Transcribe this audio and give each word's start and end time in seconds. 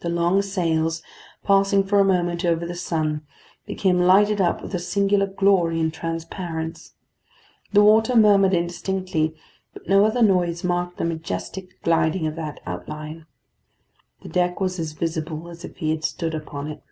The 0.00 0.10
long 0.10 0.42
sails, 0.42 1.02
passing 1.42 1.84
for 1.84 1.98
a 1.98 2.04
moment 2.04 2.44
over 2.44 2.66
the 2.66 2.74
sun, 2.74 3.26
became 3.64 3.98
lighted 4.02 4.38
up 4.38 4.60
with 4.60 4.74
a 4.74 4.78
singular 4.78 5.26
glory 5.26 5.80
and 5.80 5.90
transparence. 5.90 6.92
The 7.72 7.82
water 7.82 8.14
murmured 8.14 8.52
indistinctly; 8.52 9.34
but 9.72 9.88
no 9.88 10.04
other 10.04 10.20
noise 10.22 10.64
marked 10.64 10.98
the 10.98 11.06
majestic 11.06 11.80
gliding 11.80 12.26
of 12.26 12.36
that 12.36 12.60
outline. 12.66 13.24
The 14.20 14.28
deck 14.28 14.60
was 14.60 14.78
as 14.78 14.92
visible 14.92 15.48
as 15.48 15.64
if 15.64 15.78
he 15.78 15.88
had 15.92 16.04
stood 16.04 16.34
upon 16.34 16.66
it. 16.66 16.82